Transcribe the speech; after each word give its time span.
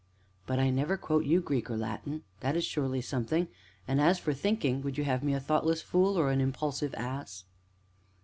"But 0.47 0.57
I 0.57 0.71
never 0.71 0.97
quote 0.97 1.25
you 1.25 1.41
Greek 1.41 1.69
or 1.69 1.77
Latin; 1.77 2.23
that 2.39 2.55
is 2.55 2.65
surely 2.65 3.01
something, 3.01 3.49
and, 3.87 4.01
as 4.01 4.17
for 4.17 4.33
thinking, 4.33 4.81
would 4.81 4.97
you 4.97 5.03
have 5.03 5.23
me 5.23 5.35
a 5.35 5.39
thoughtless 5.39 5.83
fool 5.83 6.17
or 6.17 6.31
an 6.31 6.41
impulsive 6.41 6.95
ass?" 6.95 7.43